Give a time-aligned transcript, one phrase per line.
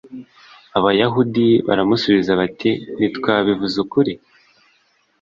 [0.77, 4.13] Abayahudi baramusubiza bati ntitwabivuze ukuri